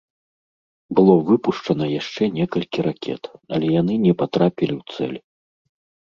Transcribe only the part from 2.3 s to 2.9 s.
некалькі